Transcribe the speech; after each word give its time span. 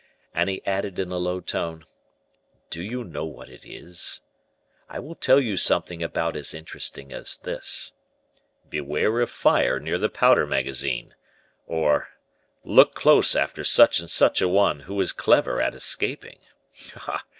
And 0.33 0.49
he 0.49 0.65
added 0.65 0.97
in 0.99 1.11
a 1.11 1.19
low 1.19 1.39
tone, 1.41 1.85
"Do 2.71 2.81
you 2.81 3.03
know 3.03 3.23
what 3.23 3.49
it 3.49 3.67
is? 3.67 4.21
I 4.89 4.97
will 4.97 5.13
tell 5.13 5.39
you 5.39 5.55
something 5.55 6.01
about 6.01 6.35
as 6.35 6.55
interesting 6.55 7.13
as 7.13 7.37
this. 7.37 7.91
'Beware 8.67 9.19
of 9.19 9.29
fire 9.29 9.79
near 9.79 9.99
the 9.99 10.09
powder 10.09 10.47
magazine;' 10.47 11.13
or, 11.67 12.09
'Look 12.63 12.95
close 12.95 13.35
after 13.35 13.63
such 13.63 13.99
and 13.99 14.09
such 14.09 14.41
a 14.41 14.47
one, 14.47 14.79
who 14.79 14.99
is 14.99 15.13
clever 15.13 15.61
at 15.61 15.75
escaping,' 15.75 16.39
Ah! 16.95 17.23